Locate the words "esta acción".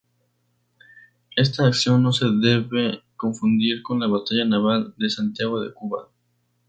1.35-2.01